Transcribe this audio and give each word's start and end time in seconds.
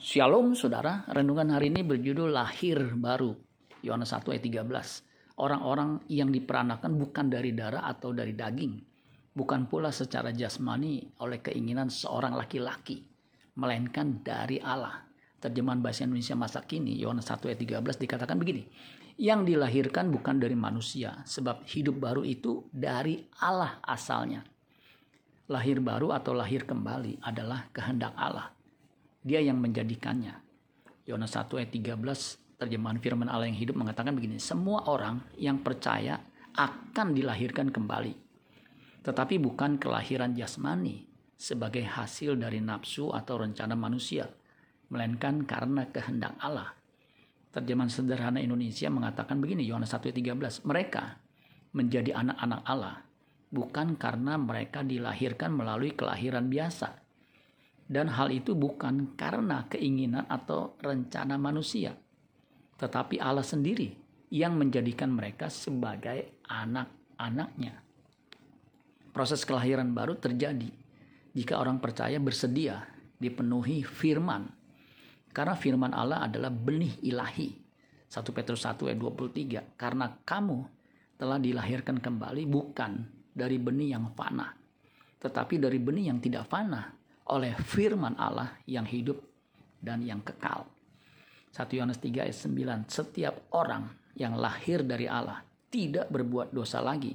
Shalom 0.00 0.56
saudara, 0.56 1.04
renungan 1.12 1.52
hari 1.52 1.68
ini 1.68 1.84
berjudul 1.84 2.32
Lahir 2.32 2.96
Baru. 2.96 3.36
Yohanes 3.84 4.16
1 4.16 4.32
ayat 4.32 4.64
13. 4.64 5.36
Orang-orang 5.36 6.00
yang 6.08 6.32
diperanakan 6.32 6.96
bukan 6.96 7.28
dari 7.28 7.52
darah 7.52 7.84
atau 7.84 8.08
dari 8.08 8.32
daging. 8.32 8.80
Bukan 9.36 9.68
pula 9.68 9.92
secara 9.92 10.32
jasmani 10.32 11.04
oleh 11.20 11.44
keinginan 11.44 11.92
seorang 11.92 12.32
laki-laki. 12.32 13.04
Melainkan 13.60 14.24
dari 14.24 14.56
Allah. 14.56 15.04
Terjemahan 15.36 15.84
bahasa 15.84 16.08
Indonesia 16.08 16.32
masa 16.32 16.64
kini, 16.64 16.96
Yohanes 16.96 17.28
1 17.28 17.52
ayat 17.52 17.60
13 17.60 18.00
dikatakan 18.00 18.40
begini. 18.40 18.64
Yang 19.20 19.52
dilahirkan 19.52 20.08
bukan 20.08 20.40
dari 20.40 20.56
manusia, 20.56 21.20
sebab 21.28 21.68
hidup 21.68 22.00
baru 22.00 22.24
itu 22.24 22.72
dari 22.72 23.20
Allah 23.44 23.84
asalnya. 23.84 24.48
Lahir 25.52 25.84
baru 25.84 26.16
atau 26.16 26.32
lahir 26.32 26.64
kembali 26.64 27.20
adalah 27.20 27.68
kehendak 27.68 28.16
Allah 28.16 28.56
dia 29.20 29.40
yang 29.40 29.60
menjadikannya. 29.60 30.36
Yohanes 31.04 31.32
1 31.36 31.48
ayat 31.60 31.70
13 31.72 32.60
terjemahan 32.60 33.00
firman 33.00 33.28
Allah 33.28 33.48
yang 33.48 33.56
hidup 33.56 33.76
mengatakan 33.76 34.12
begini, 34.12 34.36
semua 34.36 34.84
orang 34.88 35.24
yang 35.40 35.64
percaya 35.64 36.20
akan 36.56 37.16
dilahirkan 37.16 37.72
kembali. 37.72 38.14
Tetapi 39.00 39.40
bukan 39.40 39.80
kelahiran 39.80 40.36
jasmani 40.36 41.08
sebagai 41.40 41.82
hasil 41.88 42.36
dari 42.36 42.60
nafsu 42.60 43.16
atau 43.16 43.40
rencana 43.40 43.72
manusia, 43.72 44.28
melainkan 44.92 45.48
karena 45.48 45.88
kehendak 45.88 46.36
Allah. 46.36 46.76
Terjemahan 47.50 47.90
sederhana 47.90 48.38
Indonesia 48.44 48.92
mengatakan 48.92 49.40
begini, 49.40 49.64
Yohanes 49.64 49.90
1 49.90 50.12
ayat 50.12 50.18
13, 50.62 50.68
mereka 50.68 51.16
menjadi 51.72 52.12
anak-anak 52.12 52.60
Allah 52.68 53.10
bukan 53.50 53.98
karena 53.98 54.38
mereka 54.38 54.86
dilahirkan 54.86 55.50
melalui 55.50 55.92
kelahiran 55.92 56.46
biasa, 56.46 56.94
dan 57.90 58.06
hal 58.06 58.30
itu 58.30 58.54
bukan 58.54 59.18
karena 59.18 59.66
keinginan 59.66 60.22
atau 60.30 60.78
rencana 60.78 61.34
manusia, 61.34 61.90
tetapi 62.78 63.18
Allah 63.18 63.42
sendiri 63.42 63.90
yang 64.30 64.54
menjadikan 64.54 65.10
mereka 65.10 65.50
sebagai 65.50 66.38
anak-anaknya. 66.46 67.82
Proses 69.10 69.42
kelahiran 69.42 69.90
baru 69.90 70.14
terjadi 70.22 70.70
jika 71.34 71.58
orang 71.58 71.82
percaya 71.82 72.22
bersedia 72.22 72.86
dipenuhi 73.18 73.82
firman. 73.82 74.46
Karena 75.34 75.58
firman 75.58 75.90
Allah 75.90 76.30
adalah 76.30 76.50
benih 76.50 76.94
ilahi. 77.02 77.50
1 78.06 78.22
Petrus 78.34 78.66
1 78.66 78.86
ayat 78.86 78.98
23. 78.98 79.78
Karena 79.78 80.10
kamu 80.10 80.58
telah 81.18 81.42
dilahirkan 81.42 81.98
kembali 81.98 82.46
bukan 82.46 83.02
dari 83.34 83.58
benih 83.58 83.94
yang 83.98 84.10
fana, 84.14 84.50
tetapi 85.22 85.58
dari 85.62 85.78
benih 85.78 86.10
yang 86.10 86.18
tidak 86.18 86.50
fana, 86.50 86.99
oleh 87.30 87.54
firman 87.54 88.18
Allah 88.18 88.58
yang 88.66 88.84
hidup 88.84 89.18
dan 89.78 90.02
yang 90.02 90.20
kekal. 90.20 90.66
1 91.50 91.66
Yohanes 91.78 91.98
3 91.98 92.26
ayat 92.26 92.36
9. 92.36 92.86
Setiap 92.90 93.34
orang 93.54 93.90
yang 94.18 94.38
lahir 94.38 94.82
dari 94.82 95.06
Allah 95.06 95.42
tidak 95.70 96.10
berbuat 96.10 96.50
dosa 96.50 96.82
lagi. 96.82 97.14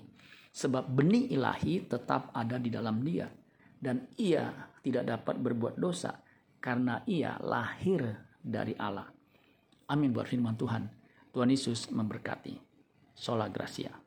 Sebab 0.56 0.88
benih 0.88 1.36
ilahi 1.36 1.84
tetap 1.84 2.32
ada 2.32 2.56
di 2.56 2.72
dalam 2.72 3.04
dia. 3.04 3.28
Dan 3.76 4.08
ia 4.16 4.50
tidak 4.80 5.04
dapat 5.04 5.36
berbuat 5.40 5.76
dosa 5.76 6.16
karena 6.64 7.04
ia 7.06 7.36
lahir 7.44 8.02
dari 8.40 8.74
Allah. 8.80 9.06
Amin 9.92 10.16
buat 10.16 10.26
firman 10.26 10.56
Tuhan. 10.58 10.84
Tuhan 11.36 11.52
Yesus 11.52 11.92
memberkati. 11.92 12.56
Sola 13.16 13.52
Gracia. 13.52 14.05